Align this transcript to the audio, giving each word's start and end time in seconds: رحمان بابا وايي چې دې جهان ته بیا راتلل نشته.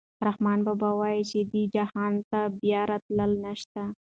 رحمان 0.27 0.59
بابا 0.67 0.89
وايي 0.99 1.21
چې 1.31 1.39
دې 1.51 1.63
جهان 1.75 2.13
ته 2.29 2.39
بیا 2.61 2.81
راتلل 2.91 3.31
نشته. 3.45 3.81